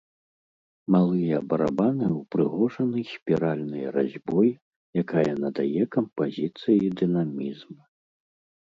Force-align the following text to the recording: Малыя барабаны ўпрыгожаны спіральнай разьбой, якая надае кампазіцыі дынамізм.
Малыя 0.93 1.41
барабаны 1.51 2.07
ўпрыгожаны 2.21 2.99
спіральнай 3.13 3.85
разьбой, 3.99 4.49
якая 5.03 5.29
надае 5.45 5.83
кампазіцыі 5.99 6.93
дынамізм. 7.05 7.71